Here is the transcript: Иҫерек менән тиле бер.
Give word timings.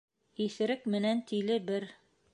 Иҫерек 0.45 0.89
менән 0.95 1.23
тиле 1.33 1.59
бер. 1.71 1.91